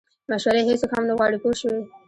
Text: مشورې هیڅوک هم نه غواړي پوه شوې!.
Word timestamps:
مشورې 0.29 0.61
هیڅوک 0.69 0.91
هم 0.93 1.03
نه 1.09 1.13
غواړي 1.17 1.37
پوه 1.43 1.55
شوې!. 1.59 1.81